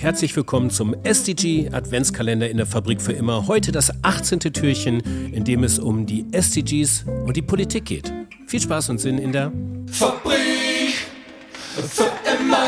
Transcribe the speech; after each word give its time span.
herzlich 0.00 0.34
willkommen 0.34 0.70
zum 0.70 0.94
SDG 1.04 1.68
Adventskalender 1.72 2.48
in 2.48 2.56
der 2.56 2.64
Fabrik 2.64 3.02
für 3.02 3.12
immer. 3.12 3.46
Heute 3.46 3.70
das 3.70 3.92
18. 4.02 4.40
Türchen, 4.40 5.00
in 5.30 5.44
dem 5.44 5.62
es 5.62 5.78
um 5.78 6.06
die 6.06 6.24
SDGs 6.32 7.04
und 7.26 7.36
die 7.36 7.42
Politik 7.42 7.84
geht. 7.84 8.10
Viel 8.46 8.60
Spaß 8.60 8.88
und 8.88 8.98
Sinn 8.98 9.18
in 9.18 9.32
der 9.32 9.52
Fabrik 9.92 10.94
für 11.76 12.10
immer. 12.24 12.66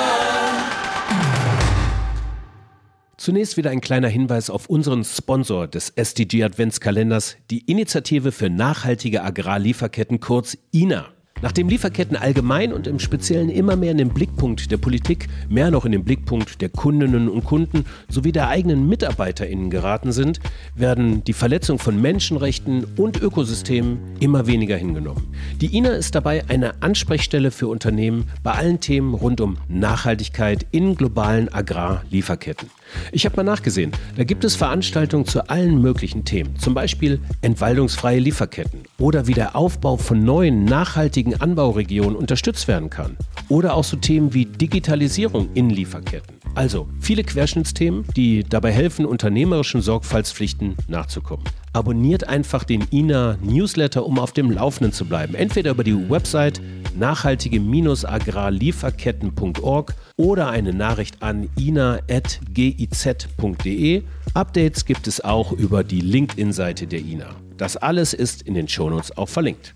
Zunächst 3.16 3.56
wieder 3.56 3.70
ein 3.70 3.80
kleiner 3.80 4.08
Hinweis 4.08 4.50
auf 4.50 4.66
unseren 4.66 5.02
Sponsor 5.02 5.68
des 5.68 5.88
SDG 5.88 6.44
Adventskalenders, 6.44 7.36
die 7.50 7.60
Initiative 7.60 8.30
für 8.30 8.50
nachhaltige 8.50 9.22
Agrarlieferketten 9.22 10.20
kurz 10.20 10.58
INA. 10.70 11.08
Nachdem 11.42 11.68
Lieferketten 11.68 12.16
allgemein 12.16 12.72
und 12.72 12.86
im 12.86 13.00
Speziellen 13.00 13.50
immer 13.50 13.74
mehr 13.74 13.90
in 13.90 13.98
den 13.98 14.10
Blickpunkt 14.10 14.70
der 14.70 14.76
Politik, 14.76 15.28
mehr 15.48 15.72
noch 15.72 15.84
in 15.84 15.90
den 15.92 16.04
Blickpunkt 16.04 16.60
der 16.60 16.68
Kundinnen 16.68 17.28
und 17.28 17.44
Kunden 17.44 17.84
sowie 18.08 18.30
der 18.30 18.48
eigenen 18.48 18.88
MitarbeiterInnen 18.88 19.68
geraten 19.68 20.12
sind, 20.12 20.38
werden 20.76 21.24
die 21.24 21.32
Verletzung 21.32 21.80
von 21.80 22.00
Menschenrechten 22.00 22.84
und 22.96 23.20
Ökosystemen 23.20 23.98
immer 24.20 24.46
weniger 24.46 24.76
hingenommen. 24.76 25.34
Die 25.60 25.76
INA 25.76 25.90
ist 25.90 26.14
dabei 26.14 26.44
eine 26.48 26.80
Ansprechstelle 26.80 27.50
für 27.50 27.66
Unternehmen 27.66 28.28
bei 28.44 28.52
allen 28.52 28.78
Themen 28.78 29.12
rund 29.14 29.40
um 29.40 29.58
Nachhaltigkeit 29.68 30.64
in 30.70 30.94
globalen 30.94 31.52
Agrarlieferketten. 31.52 32.70
Ich 33.10 33.24
habe 33.24 33.36
mal 33.36 33.42
nachgesehen. 33.42 33.92
Da 34.16 34.24
gibt 34.24 34.44
es 34.44 34.56
Veranstaltungen 34.56 35.26
zu 35.26 35.48
allen 35.48 35.80
möglichen 35.80 36.24
Themen. 36.24 36.56
Zum 36.58 36.74
Beispiel 36.74 37.20
entwaldungsfreie 37.40 38.18
Lieferketten 38.18 38.80
oder 38.98 39.26
wie 39.26 39.34
der 39.34 39.56
Aufbau 39.56 39.96
von 39.96 40.24
neuen 40.24 40.64
nachhaltigen 40.64 41.40
Anbauregionen 41.40 42.16
unterstützt 42.16 42.68
werden 42.68 42.90
kann. 42.90 43.16
Oder 43.48 43.74
auch 43.74 43.84
so 43.84 43.96
Themen 43.96 44.34
wie 44.34 44.46
Digitalisierung 44.46 45.48
in 45.54 45.70
Lieferketten. 45.70 46.36
Also 46.54 46.88
viele 47.00 47.24
Querschnittsthemen, 47.24 48.04
die 48.16 48.44
dabei 48.44 48.72
helfen, 48.72 49.06
unternehmerischen 49.06 49.80
Sorgfaltspflichten 49.80 50.76
nachzukommen. 50.88 51.44
Abonniert 51.74 52.28
einfach 52.28 52.64
den 52.64 52.82
INA 52.90 53.38
Newsletter, 53.40 54.04
um 54.04 54.18
auf 54.18 54.32
dem 54.32 54.50
Laufenden 54.50 54.92
zu 54.92 55.06
bleiben. 55.06 55.34
Entweder 55.34 55.70
über 55.70 55.84
die 55.84 56.10
Website 56.10 56.60
nachhaltige-agrarlieferketten.org 56.98 59.94
oder 60.16 60.50
eine 60.50 60.74
Nachricht 60.74 61.22
an 61.22 61.48
ina.giz.de. 61.58 62.02
Updates 64.34 64.84
gibt 64.84 65.06
es 65.06 65.22
auch 65.22 65.52
über 65.52 65.82
die 65.84 66.00
LinkedIn-Seite 66.00 66.86
der 66.86 67.00
INA. 67.00 67.34
Das 67.56 67.78
alles 67.78 68.12
ist 68.12 68.42
in 68.42 68.52
den 68.54 68.68
Shownotes 68.68 69.16
auch 69.16 69.28
verlinkt. 69.28 69.74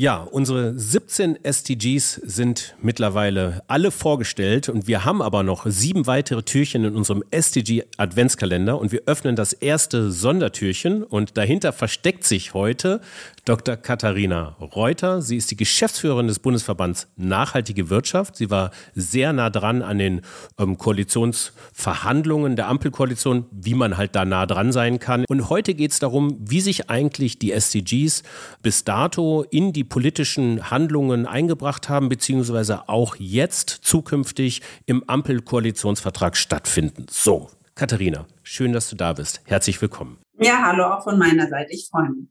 Ja, 0.00 0.22
unsere 0.22 0.78
17 0.78 1.44
SDGs 1.44 2.14
sind 2.14 2.74
mittlerweile 2.80 3.62
alle 3.66 3.90
vorgestellt 3.90 4.70
und 4.70 4.86
wir 4.86 5.04
haben 5.04 5.20
aber 5.20 5.42
noch 5.42 5.66
sieben 5.66 6.06
weitere 6.06 6.42
Türchen 6.42 6.84
in 6.84 6.96
unserem 6.96 7.22
SDG 7.30 7.84
Adventskalender 7.98 8.78
und 8.78 8.92
wir 8.92 9.02
öffnen 9.04 9.36
das 9.36 9.52
erste 9.52 10.10
Sondertürchen 10.10 11.02
und 11.02 11.36
dahinter 11.36 11.74
versteckt 11.74 12.24
sich 12.24 12.54
heute 12.54 13.02
Dr. 13.44 13.76
Katharina 13.76 14.56
Reuter. 14.74 15.20
Sie 15.20 15.36
ist 15.36 15.50
die 15.50 15.56
Geschäftsführerin 15.56 16.28
des 16.28 16.38
Bundesverbands 16.38 17.08
Nachhaltige 17.16 17.90
Wirtschaft. 17.90 18.36
Sie 18.36 18.48
war 18.48 18.70
sehr 18.94 19.34
nah 19.34 19.50
dran 19.50 19.82
an 19.82 19.98
den 19.98 20.22
ähm, 20.58 20.78
Koalitionsverhandlungen 20.78 22.56
der 22.56 22.68
Ampelkoalition, 22.68 23.44
wie 23.50 23.74
man 23.74 23.98
halt 23.98 24.14
da 24.14 24.24
nah 24.24 24.46
dran 24.46 24.72
sein 24.72 24.98
kann. 24.98 25.26
Und 25.28 25.50
heute 25.50 25.74
geht 25.74 25.92
es 25.92 25.98
darum, 25.98 26.38
wie 26.40 26.62
sich 26.62 26.88
eigentlich 26.88 27.38
die 27.38 27.52
SDGs 27.52 28.22
bis 28.62 28.84
dato 28.84 29.44
in 29.50 29.74
die 29.74 29.89
politischen 29.90 30.70
Handlungen 30.70 31.26
eingebracht 31.26 31.90
haben, 31.90 32.08
beziehungsweise 32.08 32.88
auch 32.88 33.16
jetzt 33.16 33.68
zukünftig 33.68 34.62
im 34.86 35.04
Ampelkoalitionsvertrag 35.06 36.38
stattfinden. 36.38 37.04
So, 37.10 37.50
Katharina, 37.74 38.26
schön, 38.42 38.72
dass 38.72 38.88
du 38.88 38.96
da 38.96 39.12
bist. 39.12 39.42
Herzlich 39.44 39.82
willkommen. 39.82 40.16
Ja, 40.38 40.62
hallo 40.64 40.84
auch 40.84 41.04
von 41.04 41.18
meiner 41.18 41.48
Seite. 41.48 41.72
Ich 41.72 41.88
freue 41.90 42.08
mich. 42.08 42.28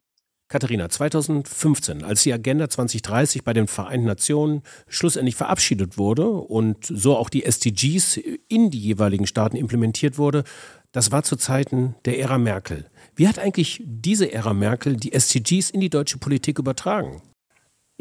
Katharina, 0.52 0.90
2015, 0.90 2.04
als 2.04 2.24
die 2.24 2.34
Agenda 2.34 2.68
2030 2.68 3.44
bei 3.44 3.54
den 3.54 3.68
Vereinten 3.68 4.08
Nationen 4.08 4.64
schlussendlich 4.88 5.36
verabschiedet 5.36 6.00
wurde 6.00 6.28
und 6.28 6.86
so 6.86 7.16
auch 7.16 7.30
die 7.30 7.46
SDGs 7.46 8.18
in 8.48 8.72
die 8.72 8.80
jeweiligen 8.80 9.28
Staaten 9.28 9.56
implementiert 9.56 10.18
wurde, 10.18 10.44
das 10.92 11.12
war 11.12 11.22
zu 11.22 11.36
Zeiten 11.36 11.94
der 12.06 12.18
Ära 12.18 12.40
Merkel. 12.40 12.90
Wie 13.16 13.28
hat 13.28 13.38
eigentlich 13.38 13.84
diese 13.86 14.34
Ära 14.34 14.56
Merkel 14.56 14.98
die 14.98 15.14
SDGs 15.14 15.70
in 15.70 15.82
die 15.82 15.92
deutsche 15.92 16.18
Politik 16.18 16.58
übertragen? 16.58 17.22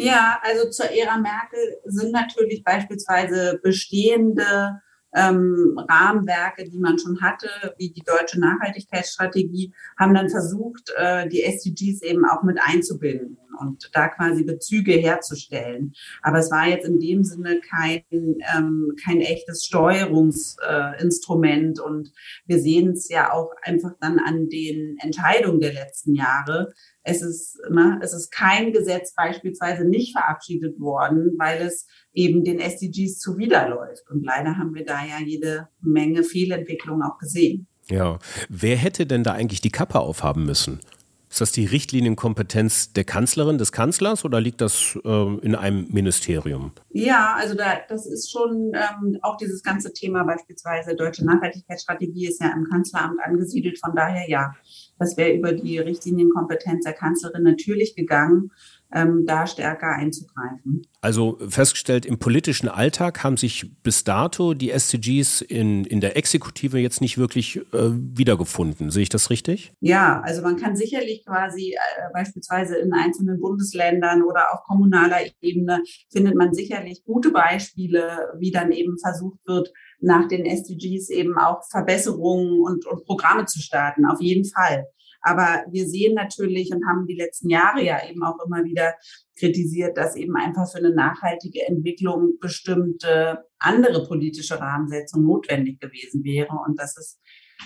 Ja, 0.00 0.38
also 0.42 0.70
zur 0.70 0.86
Ära 0.92 1.19
Merkel 1.19 1.59
sind 1.84 2.12
natürlich 2.12 2.62
beispielsweise 2.62 3.59
bestehende 3.60 4.81
ähm, 5.12 5.76
Rahmenwerke, 5.88 6.70
die 6.70 6.78
man 6.78 7.00
schon 7.00 7.20
hatte, 7.20 7.48
wie 7.78 7.91
die 7.91 8.04
deutsche 8.04 8.38
Nachhaltigkeitsstrategie, 8.38 9.75
haben 9.98 10.14
dann 10.14 10.28
versucht, 10.28 10.92
äh, 10.97 11.28
die 11.28 11.42
SDGs 11.42 12.03
eben 12.03 12.25
auch 12.26 12.44
mit 12.44 12.58
einzubinden 12.60 13.38
und 13.60 13.91
da 13.92 14.09
quasi 14.09 14.42
Bezüge 14.44 14.92
herzustellen. 14.92 15.92
Aber 16.22 16.38
es 16.38 16.50
war 16.50 16.66
jetzt 16.69 16.86
in 16.86 17.00
dem 17.00 17.25
Sinne 17.25 17.60
kein, 17.60 18.03
ähm, 18.10 18.92
kein 19.04 19.20
echtes 19.20 19.64
Steuerungsinstrument. 19.64 21.78
Äh, 21.78 21.82
und 21.82 22.12
wir 22.47 22.60
sehen 22.60 22.92
es 22.92 23.08
ja 23.08 23.32
auch 23.32 23.50
einfach 23.62 23.94
dann 24.00 24.19
an 24.19 24.48
den 24.48 24.97
Entscheidungen 25.00 25.60
der 25.60 25.72
letzten 25.72 26.14
Jahre. 26.14 26.72
Es 27.03 27.22
ist, 27.22 27.58
ne, 27.70 27.98
es 28.03 28.12
ist 28.12 28.31
kein 28.31 28.72
Gesetz 28.72 29.14
beispielsweise 29.14 29.84
nicht 29.84 30.12
verabschiedet 30.12 30.78
worden, 30.78 31.32
weil 31.38 31.62
es 31.62 31.87
eben 32.12 32.44
den 32.44 32.60
SDGs 32.60 33.19
zuwiderläuft. 33.19 34.10
Und 34.10 34.22
leider 34.25 34.58
haben 34.58 34.75
wir 34.75 34.84
da 34.84 35.03
ja 35.04 35.19
jede 35.25 35.69
Menge 35.81 36.22
Fehlentwicklungen 36.22 37.03
auch 37.03 37.16
gesehen. 37.19 37.66
Ja, 37.91 38.19
wer 38.50 38.76
hätte 38.76 39.06
denn 39.06 39.25
da 39.25 39.32
eigentlich 39.32 39.62
die 39.62 39.70
Kappe 39.70 40.00
aufhaben 40.00 40.44
müssen? 40.44 40.81
Ist 41.30 41.40
das 41.40 41.52
die 41.52 41.66
Richtlinienkompetenz 41.66 42.92
der 42.94 43.04
Kanzlerin, 43.04 43.58
des 43.58 43.70
Kanzlers 43.70 44.24
oder 44.24 44.40
liegt 44.40 44.60
das 44.60 44.98
äh, 45.04 45.36
in 45.42 45.54
einem 45.54 45.86
Ministerium? 45.90 46.72
Ja, 46.90 47.36
also 47.38 47.54
da, 47.54 47.80
das 47.88 48.06
ist 48.06 48.30
schon 48.30 48.72
ähm, 48.74 49.18
auch 49.22 49.36
dieses 49.36 49.62
ganze 49.62 49.92
Thema 49.92 50.24
beispielsweise 50.24 50.96
deutsche 50.96 51.24
Nachhaltigkeitsstrategie 51.24 52.28
ist 52.28 52.40
ja 52.40 52.52
im 52.54 52.64
Kanzleramt 52.64 53.20
angesiedelt. 53.22 53.78
Von 53.78 53.94
daher 53.94 54.28
ja, 54.28 54.54
das 54.98 55.16
wäre 55.16 55.32
über 55.32 55.52
die 55.52 55.78
Richtlinienkompetenz 55.78 56.84
der 56.84 56.94
Kanzlerin 56.94 57.42
natürlich 57.42 57.94
gegangen 57.94 58.50
ähm, 58.93 59.25
da 59.26 59.47
stärker 59.47 59.93
einzugreifen. 59.93 60.82
Also 61.00 61.38
festgestellt, 61.49 62.06
im 62.06 62.19
politischen 62.19 62.69
Alltag 62.69 63.22
haben 63.22 63.37
sich 63.37 63.71
bis 63.82 64.04
dato 64.04 64.54
die 64.54 64.71
SDGs 64.71 65.43
in, 65.43 65.84
in 65.84 66.00
der 66.00 66.16
Exekutive 66.16 66.78
jetzt 66.78 67.00
nicht 67.00 67.19
wirklich 67.19 67.59
äh, 67.72 67.91
wiedergefunden. 67.91 68.91
Sehe 68.91 69.03
ich 69.03 69.09
das 69.09 69.31
richtig? 69.31 69.72
Ja, 69.81 70.21
also 70.22 70.43
man 70.43 70.56
kann 70.56 70.75
sicherlich 70.75 71.25
quasi 71.25 71.72
äh, 71.72 72.12
beispielsweise 72.12 72.76
in 72.76 72.93
einzelnen 72.93 73.41
Bundesländern 73.41 74.22
oder 74.22 74.53
auf 74.53 74.65
kommunaler 74.65 75.19
Ebene 75.41 75.82
findet 76.10 76.34
man 76.34 76.55
sicherlich 76.55 77.05
gute 77.05 77.31
Beispiele, 77.31 78.32
wie 78.38 78.50
dann 78.50 78.72
eben 78.72 78.99
versucht 78.99 79.47
wird, 79.47 79.70
nach 80.00 80.28
den 80.28 80.47
SDGs 80.47 81.10
eben 81.10 81.37
auch 81.38 81.62
Verbesserungen 81.70 82.60
und, 82.60 82.87
und 82.87 83.05
Programme 83.05 83.44
zu 83.44 83.60
starten. 83.60 84.06
Auf 84.06 84.20
jeden 84.20 84.44
Fall. 84.44 84.87
Aber 85.28 85.64
wir 85.70 85.86
sehen 85.86 86.14
natürlich 86.14 86.72
und 86.72 86.86
haben 86.86 87.06
die 87.06 87.16
letzten 87.16 87.50
Jahre 87.50 87.84
ja 87.84 87.98
eben 88.08 88.22
auch 88.24 88.38
immer 88.46 88.64
wieder 88.64 88.94
kritisiert, 89.38 89.98
dass 89.98 90.16
eben 90.16 90.36
einfach 90.36 90.70
für 90.70 90.78
eine 90.78 90.94
nachhaltige 90.94 91.66
Entwicklung 91.66 92.38
bestimmte 92.40 93.44
andere 93.58 94.06
politische 94.06 94.58
Rahmensetzung 94.58 95.24
notwendig 95.24 95.80
gewesen 95.80 96.24
wäre. 96.24 96.56
Und 96.66 96.78
das 96.78 96.96
ist, 96.96 97.20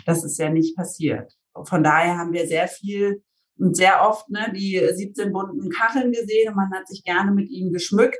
das 0.06 0.24
ist 0.24 0.38
ja 0.38 0.50
nicht 0.50 0.76
passiert. 0.76 1.32
Von 1.64 1.84
daher 1.84 2.18
haben 2.18 2.32
wir 2.32 2.48
sehr 2.48 2.66
viel 2.66 3.22
und 3.58 3.76
sehr 3.76 4.02
oft 4.08 4.28
ne, 4.28 4.52
die 4.52 4.80
17 4.92 5.32
bunten 5.32 5.70
Kacheln 5.70 6.10
gesehen 6.10 6.48
und 6.48 6.56
man 6.56 6.72
hat 6.72 6.88
sich 6.88 7.04
gerne 7.04 7.30
mit 7.30 7.48
ihnen 7.48 7.72
geschmückt, 7.72 8.18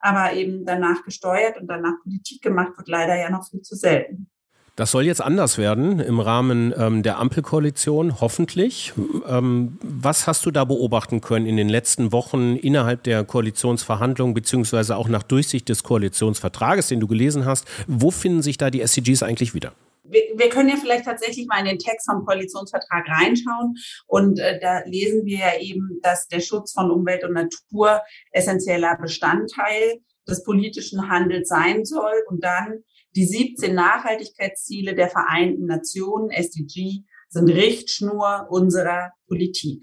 aber 0.00 0.34
eben 0.34 0.66
danach 0.66 1.02
gesteuert 1.04 1.58
und 1.58 1.66
danach 1.66 1.94
Politik 2.02 2.42
gemacht 2.42 2.76
wird 2.76 2.88
leider 2.88 3.16
ja 3.16 3.30
noch 3.30 3.48
viel 3.48 3.62
zu 3.62 3.74
selten. 3.74 4.31
Das 4.74 4.90
soll 4.90 5.04
jetzt 5.04 5.20
anders 5.20 5.58
werden 5.58 6.00
im 6.00 6.18
Rahmen 6.18 6.72
ähm, 6.78 7.02
der 7.02 7.18
Ampelkoalition, 7.18 8.22
hoffentlich. 8.22 8.94
Ähm, 9.28 9.78
was 9.82 10.26
hast 10.26 10.46
du 10.46 10.50
da 10.50 10.64
beobachten 10.64 11.20
können 11.20 11.44
in 11.44 11.58
den 11.58 11.68
letzten 11.68 12.10
Wochen 12.10 12.56
innerhalb 12.56 13.02
der 13.02 13.22
Koalitionsverhandlungen, 13.24 14.32
beziehungsweise 14.32 14.96
auch 14.96 15.08
nach 15.08 15.24
Durchsicht 15.24 15.68
des 15.68 15.82
Koalitionsvertrages, 15.82 16.88
den 16.88 17.00
du 17.00 17.06
gelesen 17.06 17.44
hast? 17.44 17.66
Wo 17.86 18.10
finden 18.10 18.40
sich 18.40 18.56
da 18.56 18.70
die 18.70 18.80
SDGs 18.80 19.22
eigentlich 19.22 19.52
wieder? 19.52 19.74
Wir, 20.04 20.48
können 20.48 20.70
ja 20.70 20.76
vielleicht 20.76 21.04
tatsächlich 21.04 21.46
mal 21.46 21.60
in 21.60 21.66
den 21.66 21.78
Text 21.78 22.10
vom 22.10 22.24
Koalitionsvertrag 22.24 23.06
reinschauen. 23.08 23.74
Und 24.06 24.38
äh, 24.38 24.58
da 24.58 24.80
lesen 24.86 25.26
wir 25.26 25.38
ja 25.38 25.60
eben, 25.60 26.00
dass 26.02 26.28
der 26.28 26.40
Schutz 26.40 26.72
von 26.72 26.90
Umwelt 26.90 27.24
und 27.24 27.34
Natur 27.34 28.00
essentieller 28.30 28.96
Bestandteil 29.00 30.00
des 30.26 30.42
politischen 30.44 31.10
Handels 31.10 31.48
sein 31.48 31.84
soll. 31.84 32.14
Und 32.28 32.42
dann 32.42 32.84
die 33.14 33.26
17 33.26 33.74
Nachhaltigkeitsziele 33.74 34.94
der 34.94 35.08
Vereinten 35.08 35.66
Nationen, 35.66 36.30
SDG, 36.30 37.04
sind 37.28 37.48
Richtschnur 37.48 38.46
unserer 38.50 39.12
Politik. 39.26 39.82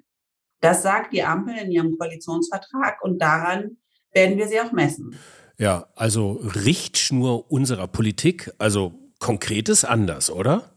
Das 0.62 0.84
sagt 0.84 1.14
die 1.14 1.24
Ampel 1.24 1.56
in 1.58 1.72
ihrem 1.72 1.98
Koalitionsvertrag 1.98 3.02
und 3.02 3.20
daran 3.22 3.78
werden 4.12 4.38
wir 4.38 4.48
sie 4.48 4.60
auch 4.60 4.72
messen. 4.72 5.16
Ja, 5.58 5.88
also 5.96 6.42
Richtschnur 6.44 7.52
unserer 7.52 7.88
Politik, 7.88 8.52
also 8.58 8.94
Konkretes 9.20 9.84
anders, 9.84 10.32
oder? 10.32 10.72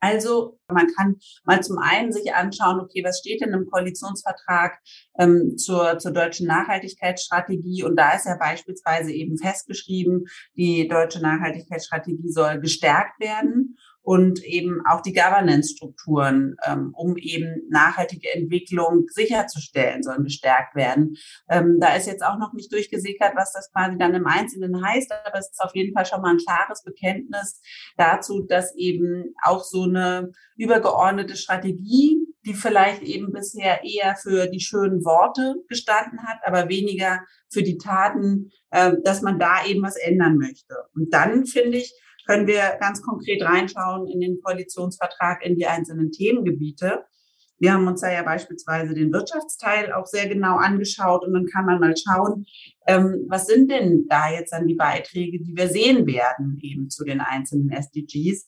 Also 0.00 0.58
man 0.68 0.86
kann 0.96 1.16
mal 1.44 1.62
zum 1.62 1.78
einen 1.78 2.12
sich 2.12 2.34
anschauen, 2.34 2.80
okay, 2.80 3.02
was 3.04 3.18
steht 3.18 3.40
denn 3.40 3.52
im 3.52 3.66
Koalitionsvertrag 3.66 4.78
ähm, 5.18 5.56
zur, 5.56 5.98
zur 5.98 6.12
deutschen 6.12 6.46
Nachhaltigkeitsstrategie? 6.46 7.82
Und 7.82 7.96
da 7.96 8.12
ist 8.12 8.26
ja 8.26 8.36
beispielsweise 8.38 9.12
eben 9.12 9.38
festgeschrieben, 9.38 10.26
die 10.56 10.88
deutsche 10.88 11.20
Nachhaltigkeitsstrategie 11.20 12.30
soll 12.30 12.60
gestärkt 12.60 13.18
werden 13.20 13.76
und 14.08 14.42
eben 14.42 14.80
auch 14.88 15.02
die 15.02 15.12
Governance-Strukturen, 15.12 16.56
ähm, 16.64 16.94
um 16.96 17.18
eben 17.18 17.68
nachhaltige 17.68 18.32
Entwicklung 18.32 19.04
sicherzustellen, 19.10 20.02
sollen 20.02 20.24
gestärkt 20.24 20.74
werden. 20.74 21.18
Ähm, 21.50 21.76
da 21.78 21.94
ist 21.94 22.06
jetzt 22.06 22.24
auch 22.24 22.38
noch 22.38 22.54
nicht 22.54 22.72
durchgesickert, 22.72 23.34
was 23.36 23.52
das 23.52 23.70
quasi 23.70 23.98
dann 23.98 24.14
im 24.14 24.26
Einzelnen 24.26 24.82
heißt, 24.82 25.12
aber 25.12 25.38
es 25.38 25.50
ist 25.50 25.60
auf 25.60 25.74
jeden 25.74 25.92
Fall 25.92 26.06
schon 26.06 26.22
mal 26.22 26.30
ein 26.30 26.38
klares 26.38 26.82
Bekenntnis 26.84 27.60
dazu, 27.98 28.46
dass 28.48 28.74
eben 28.76 29.34
auch 29.44 29.62
so 29.62 29.82
eine 29.82 30.32
übergeordnete 30.56 31.36
Strategie, 31.36 32.16
die 32.46 32.54
vielleicht 32.54 33.02
eben 33.02 33.30
bisher 33.30 33.84
eher 33.84 34.16
für 34.16 34.46
die 34.46 34.60
schönen 34.60 35.04
Worte 35.04 35.56
gestanden 35.68 36.20
hat, 36.26 36.38
aber 36.46 36.70
weniger 36.70 37.20
für 37.50 37.62
die 37.62 37.76
Taten, 37.76 38.52
äh, 38.70 38.92
dass 39.04 39.20
man 39.20 39.38
da 39.38 39.66
eben 39.66 39.82
was 39.82 39.96
ändern 39.96 40.38
möchte. 40.38 40.76
Und 40.94 41.12
dann 41.12 41.44
finde 41.44 41.76
ich, 41.76 41.92
können 42.28 42.46
wir 42.46 42.76
ganz 42.78 43.00
konkret 43.02 43.42
reinschauen 43.42 44.06
in 44.06 44.20
den 44.20 44.38
Koalitionsvertrag, 44.42 45.44
in 45.44 45.56
die 45.56 45.66
einzelnen 45.66 46.12
Themengebiete. 46.12 47.04
Wir 47.58 47.72
haben 47.72 47.88
uns 47.88 48.02
da 48.02 48.12
ja 48.12 48.22
beispielsweise 48.22 48.94
den 48.94 49.12
Wirtschaftsteil 49.12 49.92
auch 49.92 50.06
sehr 50.06 50.28
genau 50.28 50.56
angeschaut 50.56 51.24
und 51.24 51.32
dann 51.32 51.46
kann 51.46 51.64
man 51.64 51.80
mal 51.80 51.94
schauen, 51.96 52.44
ähm, 52.86 53.24
was 53.28 53.46
sind 53.46 53.70
denn 53.70 54.06
da 54.08 54.30
jetzt 54.30 54.52
dann 54.52 54.66
die 54.66 54.76
Beiträge, 54.76 55.42
die 55.42 55.56
wir 55.56 55.68
sehen 55.68 56.06
werden 56.06 56.58
eben 56.62 56.90
zu 56.90 57.04
den 57.04 57.20
einzelnen 57.20 57.70
SDGs. 57.70 58.46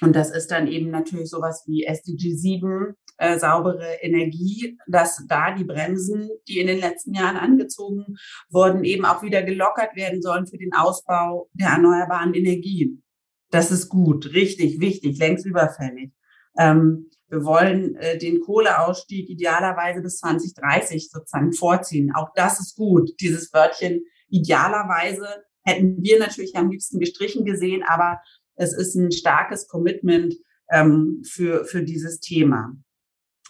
Und 0.00 0.16
das 0.16 0.30
ist 0.30 0.50
dann 0.50 0.66
eben 0.66 0.90
natürlich 0.90 1.28
sowas 1.28 1.64
wie 1.66 1.84
SDG 1.84 2.34
7, 2.34 2.94
äh, 3.18 3.38
saubere 3.38 3.98
Energie, 4.00 4.78
dass 4.88 5.24
da 5.28 5.54
die 5.54 5.64
Bremsen, 5.64 6.30
die 6.48 6.58
in 6.58 6.66
den 6.66 6.80
letzten 6.80 7.14
Jahren 7.14 7.36
angezogen 7.36 8.16
wurden, 8.48 8.84
eben 8.84 9.04
auch 9.04 9.22
wieder 9.22 9.42
gelockert 9.42 9.94
werden 9.94 10.22
sollen 10.22 10.46
für 10.46 10.56
den 10.56 10.72
Ausbau 10.72 11.48
der 11.52 11.68
erneuerbaren 11.68 12.34
Energien. 12.34 13.02
Das 13.50 13.70
ist 13.70 13.88
gut, 13.88 14.32
richtig, 14.32 14.80
wichtig, 14.80 15.18
längst 15.18 15.44
überfällig. 15.44 16.12
Ähm, 16.58 17.10
wir 17.28 17.44
wollen 17.44 17.94
äh, 17.96 18.18
den 18.18 18.40
Kohleausstieg 18.40 19.28
idealerweise 19.28 20.02
bis 20.02 20.18
2030 20.18 21.10
sozusagen 21.10 21.52
vorziehen. 21.52 22.12
Auch 22.14 22.30
das 22.34 22.58
ist 22.58 22.76
gut. 22.76 23.10
Dieses 23.20 23.52
Wörtchen 23.52 24.04
idealerweise 24.28 25.26
hätten 25.62 26.02
wir 26.02 26.18
natürlich 26.18 26.56
am 26.56 26.70
liebsten 26.70 26.98
gestrichen 26.98 27.44
gesehen, 27.44 27.82
aber 27.86 28.20
es 28.60 28.74
ist 28.74 28.94
ein 28.94 29.10
starkes 29.10 29.68
Commitment 29.68 30.34
ähm, 30.70 31.22
für, 31.24 31.64
für 31.64 31.82
dieses 31.82 32.20
Thema. 32.20 32.76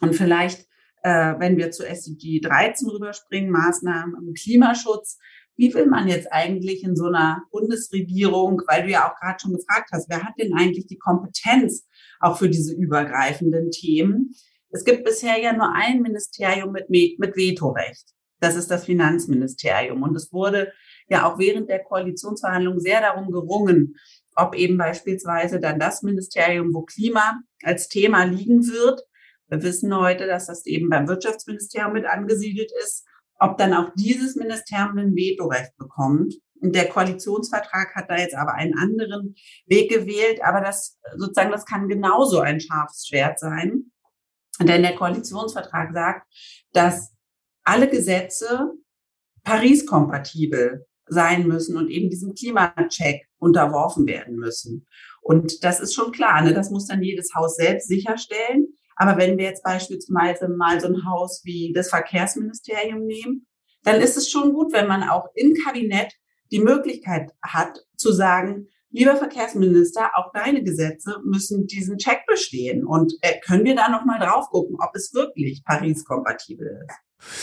Und 0.01 0.15
vielleicht, 0.15 0.69
äh, 1.03 1.35
wenn 1.39 1.57
wir 1.57 1.73
zu 1.73 1.85
SDG 1.85 2.41
13 2.41 2.89
rüberspringen, 2.89 3.51
Maßnahmen 3.51 4.15
im 4.25 4.35
Klimaschutz, 4.35 5.19
wie 5.57 5.75
will 5.75 5.87
man 5.87 6.07
jetzt 6.07 6.33
eigentlich 6.33 6.85
in 6.85 6.95
so 6.95 7.07
einer 7.07 7.43
Bundesregierung, 7.51 8.62
weil 8.69 8.85
du 8.85 8.91
ja 8.91 9.11
auch 9.11 9.19
gerade 9.21 9.41
schon 9.41 9.53
gefragt 9.53 9.91
hast, 9.93 10.09
wer 10.09 10.23
hat 10.23 10.35
denn 10.41 10.55
eigentlich 10.55 10.87
die 10.87 10.99
Kompetenz 10.99 11.87
auch 12.21 12.39
für 12.39 12.49
diese 12.49 12.73
übergreifenden 12.73 13.71
Themen? 13.73 14.31
Es 14.71 14.85
gibt 14.85 15.05
bisher 15.05 15.39
ja 15.41 15.53
nur 15.53 15.75
ein 15.75 16.03
Ministerium 16.03 16.71
mit, 16.71 16.89
mit 16.89 17.37
Vetorecht. 17.37 18.15
Das 18.39 18.55
ist 18.55 18.71
das 18.71 18.85
Finanzministerium. 18.85 20.03
Und 20.03 20.15
es 20.15 20.33
wurde 20.33 20.73
ja 21.09 21.29
auch 21.29 21.39
während 21.39 21.69
der 21.69 21.83
Koalitionsverhandlungen 21.83 22.81
sehr 22.81 23.01
darum 23.01 23.33
gerungen, 23.33 23.97
ob 24.37 24.55
eben 24.55 24.79
beispielsweise 24.79 25.61
dann 25.61 25.79
das 25.79 26.03
Ministerium, 26.03 26.73
wo 26.73 26.82
Klima 26.82 27.41
als 27.62 27.88
Thema 27.88 28.25
liegen 28.25 28.67
wird, 28.67 29.03
wir 29.50 29.62
wissen 29.65 29.94
heute, 29.94 30.29
dass 30.29 30.47
das 30.47 30.65
eben 30.67 30.88
beim 30.88 31.09
Wirtschaftsministerium 31.09 31.93
mit 31.93 32.06
angesiedelt 32.06 32.71
ist, 32.85 33.05
ob 33.41 33.59
dann 33.59 33.75
auch 33.75 33.91
dieses 33.97 34.37
Ministerium 34.37 34.97
ein 34.97 35.17
Vetorecht 35.17 35.77
bekommt. 35.77 36.35
Und 36.61 36.75
der 36.75 36.88
Koalitionsvertrag 36.88 37.94
hat 37.97 38.11
da 38.11 38.17
jetzt 38.17 38.37
aber 38.37 38.55
einen 38.55 38.79
anderen 38.79 39.35
Weg 39.67 39.91
gewählt, 39.91 40.41
aber 40.44 40.61
das 40.61 40.99
sozusagen, 41.17 41.50
das 41.50 41.67
kann 41.67 41.88
genauso 41.88 42.41
ein 42.41 42.61
scharfes 42.61 43.09
Schwert 43.09 43.41
sein. 43.41 43.91
Denn 44.61 44.82
der 44.82 44.94
Koalitionsvertrag 44.94 45.93
sagt, 45.93 46.29
dass 46.73 47.12
alle 47.65 47.88
Gesetze 47.88 48.71
Paris-kompatibel 49.43 50.87
sein 51.11 51.47
müssen 51.47 51.77
und 51.77 51.91
eben 51.91 52.09
diesem 52.09 52.35
Klimacheck 52.35 53.27
unterworfen 53.39 54.07
werden 54.07 54.37
müssen. 54.37 54.87
Und 55.23 55.65
das 55.65 55.81
ist 55.81 55.95
schon 55.95 56.12
klar, 56.12 56.43
ne? 56.43 56.55
das 56.55 56.71
muss 56.71 56.87
dann 56.87 57.03
jedes 57.03 57.35
Haus 57.35 57.57
selbst 57.57 57.89
sicherstellen. 57.89 58.69
Aber 58.97 59.19
wenn 59.19 59.39
wir 59.39 59.45
jetzt 59.45 59.62
beispielsweise 59.62 60.49
mal 60.49 60.81
so 60.81 60.87
ein 60.87 61.05
Haus 61.07 61.43
wie 61.45 61.73
das 61.75 61.89
Verkehrsministerium 61.89 63.05
nehmen, 63.05 63.47
dann 63.83 64.01
ist 64.01 64.17
es 64.17 64.31
schon 64.31 64.53
gut, 64.53 64.73
wenn 64.73 64.87
man 64.87 65.03
auch 65.09 65.29
im 65.35 65.55
Kabinett 65.55 66.12
die 66.51 66.61
Möglichkeit 66.61 67.31
hat 67.43 67.79
zu 67.97 68.13
sagen, 68.13 68.69
lieber 68.91 69.17
Verkehrsminister, 69.17 70.11
auch 70.15 70.33
deine 70.33 70.63
Gesetze 70.63 71.17
müssen 71.25 71.67
diesen 71.67 71.99
Check 71.99 72.27
bestehen. 72.27 72.85
Und 72.85 73.15
äh, 73.23 73.39
können 73.41 73.65
wir 73.65 73.77
da 73.77 73.89
nochmal 73.89 74.19
drauf 74.21 74.49
gucken, 74.51 74.77
ob 74.81 74.91
es 74.95 75.15
wirklich 75.15 75.65
Paris-kompatibel 75.65 76.85
ist? 76.87 76.97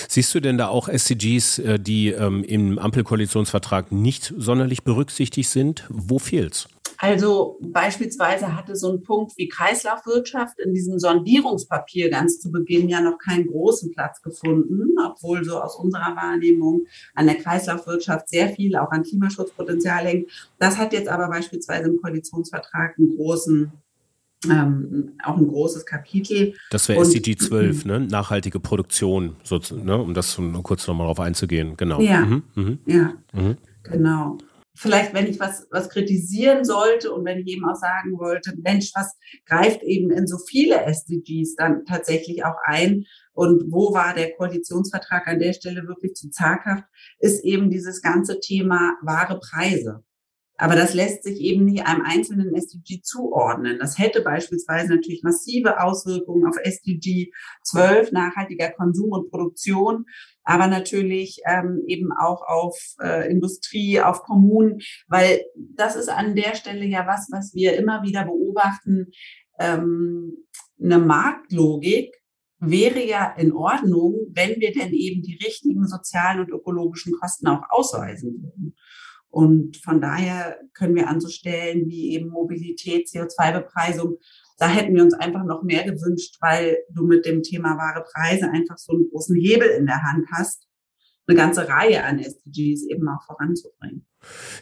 Siehst 0.10 0.34
du 0.34 0.40
denn 0.40 0.58
da 0.58 0.70
auch 0.70 0.90
SDGs, 0.90 1.60
äh, 1.60 1.80
die 1.80 2.10
ähm, 2.10 2.44
im 2.44 2.80
Ampelkoalitionsvertrag 2.80 3.92
nicht 3.92 4.34
sonderlich 4.36 4.84
berücksichtigt 4.84 5.50
sind? 5.50 5.86
Wo 5.90 6.20
fehlt's? 6.20 6.68
Also 6.98 7.60
beispielsweise 7.62 8.56
hatte 8.56 8.76
so 8.76 8.92
ein 8.92 9.04
Punkt 9.04 9.38
wie 9.38 9.48
Kreislaufwirtschaft 9.48 10.60
in 10.60 10.74
diesem 10.74 11.00
Sondierungspapier 11.00 12.10
ganz 12.10 12.40
zu 12.40 12.52
Beginn 12.52 12.90
ja 12.90 13.02
noch 13.02 13.20
keinen 13.20 13.48
großen 13.48 13.92
Platz 13.92 14.22
gefunden, 14.22 14.96
obwohl 15.06 15.44
so 15.44 15.62
aus 15.62 15.76
unserer 15.76 16.16
Wahrnehmung 16.16 16.86
an 17.14 17.28
der 17.28 17.36
Kreislaufwirtschaft 17.36 18.30
sehr 18.30 18.50
viel 18.50 18.76
auch 18.76 18.92
an 18.92 19.04
Klimaschutzpotenzial 19.04 20.06
hängt. 20.06 20.32
Das 20.58 20.78
hat 20.78 20.94
jetzt 20.94 21.08
aber 21.08 21.28
beispielsweise 21.30 21.90
im 21.90 22.02
Koalitionsvertrag 22.02 22.98
einen 22.98 23.16
großen 23.16 23.72
ähm, 24.46 25.14
auch 25.24 25.38
ein 25.38 25.48
großes 25.48 25.86
Kapitel. 25.86 26.54
Das 26.70 26.88
wäre 26.88 27.02
SDG 27.02 27.36
12, 27.36 27.86
ne? 27.86 28.00
nachhaltige 28.02 28.60
Produktion, 28.60 29.36
so, 29.44 29.60
ne? 29.72 29.98
um 29.98 30.14
das 30.14 30.39
kurz 30.63 30.88
nochmal 30.88 31.06
darauf 31.06 31.20
einzugehen. 31.20 31.75
Genau. 31.75 32.00
Ja, 32.00 32.22
mhm. 32.22 32.44
Mhm. 32.56 32.80
ja 32.86 33.13
mhm. 33.34 33.58
genau. 33.84 34.38
Vielleicht, 34.79 35.13
wenn 35.15 35.25
ich 35.25 35.39
was, 35.39 35.67
was 35.72 35.89
kritisieren 35.89 36.63
sollte 36.63 37.12
und 37.12 37.25
wenn 37.25 37.39
ich 37.39 37.48
eben 37.48 37.67
auch 37.67 37.75
sagen 37.75 38.17
wollte, 38.19 38.53
Mensch, 38.62 38.91
was 38.93 39.17
greift 39.48 39.81
eben 39.81 40.12
in 40.12 40.27
so 40.27 40.38
viele 40.38 40.84
SDGs 40.84 41.55
dann 41.55 41.84
tatsächlich 41.86 42.46
auch 42.46 42.57
ein 42.63 43.05
und 43.34 43.72
wo 43.72 43.93
war 43.93 44.13
der 44.13 44.36
Koalitionsvertrag 44.36 45.27
an 45.27 45.39
der 45.39 45.53
Stelle 45.53 45.88
wirklich 45.88 46.13
zu 46.13 46.29
zaghaft, 46.29 46.84
ist 47.19 47.43
eben 47.43 47.72
dieses 47.72 48.03
ganze 48.03 48.39
Thema 48.39 48.93
wahre 49.01 49.39
Preise. 49.39 50.03
Aber 50.60 50.75
das 50.75 50.96
lässt 50.96 51.24
sich 51.24 51.39
eben 51.39 51.65
nicht 51.65 51.86
einem 51.86 52.01
einzelnen 52.01 52.53
SDG 52.55 53.01
zuordnen. 53.01 53.77
Das 53.79 54.00
hätte 54.00 54.22
beispielsweise 54.22 54.96
natürlich 54.96 55.22
massive 55.22 55.81
Auswirkungen 55.81 56.48
auf 56.48 56.57
SDG 56.57 57.31
12, 57.63 58.12
nachhaltiger 58.12 58.72
Konsum 58.72 59.12
und 59.12 59.29
Produktion, 59.29 60.05
aber 60.48 60.68
natürlich 60.68 61.42
ähm, 61.46 61.84
eben 61.88 62.13
auch 62.13 62.42
auf 62.48 62.80
äh, 63.01 63.30
Industrie, 63.30 64.00
auf 64.00 64.22
Kommunen, 64.24 64.80
weil 65.10 65.42
das 65.56 65.98
ist 65.98 66.08
an 66.08 66.36
der 66.36 66.56
Stelle 66.56 66.86
ja 66.86 67.06
was, 67.06 67.27
was 67.32 67.54
wir 67.54 67.77
immer 67.77 68.01
wieder 68.04 68.24
beobachten. 68.24 69.08
Ähm, 69.60 70.38
eine 70.82 71.00
Marktlogik 71.00 72.16
wäre 72.60 73.06
ja 73.06 73.36
in 73.38 73.51
Ordnung, 73.51 74.16
wenn 74.32 74.62
wir 74.62 74.72
denn 74.72 74.94
eben 74.94 75.22
die 75.22 75.38
richtigen 75.44 75.86
sozialen 75.86 76.39
und 76.39 76.50
ökologischen 76.50 77.12
Kosten 77.20 77.48
auch 77.48 77.63
ausweisen 77.70 78.42
würden. 78.42 78.74
Und 79.30 79.75
von 79.75 80.00
daher 80.00 80.58
können 80.74 80.96
wir 80.96 81.10
an 81.10 81.20
so 81.20 81.27
Stellen 81.27 81.89
wie 81.89 82.13
eben 82.13 82.30
Mobilität, 82.30 83.10
CO2-Bepreisung, 83.10 84.16
da 84.58 84.68
hätten 84.68 84.96
wir 84.96 85.04
uns 85.04 85.14
einfach 85.14 85.44
noch 85.44 85.64
mehr 85.64 85.84
gewünscht, 85.84 86.38
weil 86.42 86.78
du 86.90 87.06
mit 87.06 87.26
dem 87.26 87.44
Thema 87.44 87.78
wahre 87.78 88.04
Preise 88.04 88.50
einfach 88.50 88.78
so 88.78 88.94
einen 88.94 89.10
großen 89.10 89.36
Hebel 89.36 89.70
in 89.70 89.86
der 89.86 90.02
Hand 90.04 90.26
hast, 90.32 90.66
eine 91.27 91.38
ganze 91.38 91.67
Reihe 91.67 92.03
an 92.03 92.19
SDGs 92.19 92.84
eben 92.89 93.07
auch 93.10 93.22
voranzubringen. 93.24 94.05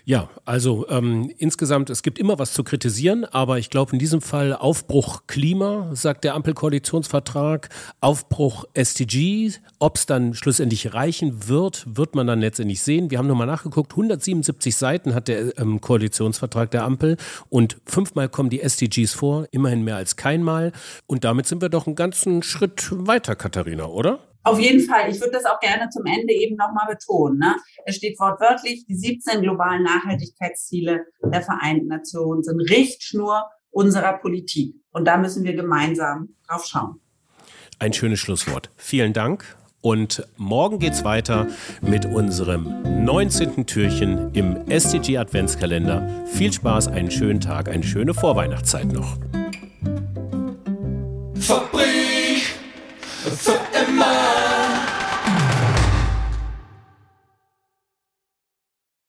Ja, 0.03 0.29
also 0.43 0.88
ähm, 0.89 1.31
insgesamt, 1.38 1.89
es 1.89 2.03
gibt 2.03 2.19
immer 2.19 2.38
was 2.38 2.53
zu 2.53 2.63
kritisieren, 2.63 3.25
aber 3.25 3.57
ich 3.57 3.69
glaube 3.69 3.93
in 3.93 4.00
diesem 4.00 4.22
Fall 4.22 4.53
Aufbruch 4.53 5.24
Klima, 5.27 5.89
sagt 5.93 6.24
der 6.24 6.36
Ampelkoalitionsvertrag, 6.36 7.69
Aufbruch 8.01 8.65
SDG, 8.74 9.53
ob 9.79 9.95
es 9.95 10.05
dann 10.05 10.34
schlussendlich 10.34 10.93
reichen 10.93 11.48
wird, 11.48 11.86
wird 11.88 12.15
man 12.15 12.27
dann 12.27 12.39
letztendlich 12.39 12.81
sehen. 12.81 13.10
Wir 13.10 13.17
haben 13.17 13.27
nochmal 13.27 13.48
nachgeguckt, 13.48 13.93
177 13.93 14.75
Seiten 14.75 15.15
hat 15.15 15.27
der 15.27 15.57
ähm, 15.57 15.81
Koalitionsvertrag 15.81 16.69
der 16.72 16.84
Ampel 16.84 17.17
und 17.50 17.77
fünfmal 17.86 18.29
kommen 18.29 18.50
die 18.50 18.62
SDGs 18.62 19.13
vor, 19.13 19.48
immerhin 19.51 19.84
mehr 19.84 19.95
als 19.95 20.15
keinmal 20.15 20.74
und 21.07 21.24
damit 21.24 21.48
sind 21.48 21.62
wir 21.62 21.69
doch 21.69 21.88
einen 21.88 21.95
ganzen 21.95 22.43
Schritt 22.43 22.89
weiter, 22.91 23.36
Katharina, 23.36 23.86
oder? 23.86 24.19
Auf 24.46 24.60
jeden 24.60 24.82
Fall. 24.82 25.10
Ich 25.10 25.20
würde 25.20 25.32
das 25.32 25.46
auch 25.46 25.60
gerne 25.60 25.90
zum 25.90 26.06
Ende 26.06 26.32
eben 26.32 26.56
nochmal 26.56 26.86
betonen. 26.88 27.40
Ne? 27.40 27.56
Es 27.84 27.96
steht 27.96 28.20
wortwörtlich, 28.20 28.86
die 28.86 28.96
17 28.96 29.42
globalen 29.42 29.82
Nachhaltigkeitsziele 29.82 31.04
der 31.24 31.42
Vereinten 31.42 31.88
Nationen 31.88 32.44
sind 32.44 32.62
Richtschnur 32.62 33.44
unserer 33.72 34.14
Politik. 34.14 34.75
Und 34.92 35.06
da 35.06 35.18
müssen 35.18 35.44
wir 35.44 35.56
gemeinsam 35.56 36.36
drauf 36.48 36.66
schauen. 36.66 37.02
Ein 37.80 37.92
schönes 37.92 38.20
Schlusswort. 38.20 38.70
Vielen 38.78 39.14
Dank. 39.14 39.58
Und 39.82 40.28
morgen 40.38 40.78
geht's 40.78 41.04
weiter 41.04 41.48
mit 41.82 42.06
unserem 42.06 43.04
19. 43.04 43.66
Türchen 43.66 44.32
im 44.34 44.70
SDG 44.70 45.18
Adventskalender. 45.18 46.08
Viel 46.28 46.54
Spaß, 46.54 46.88
einen 46.88 47.10
schönen 47.10 47.42
Tag, 47.42 47.68
eine 47.68 47.84
schöne 47.84 48.14
Vorweihnachtszeit 48.14 48.92
noch. 48.94 49.18
Fabrik 51.36 51.95
für 53.32 53.60
immer. 53.88 54.54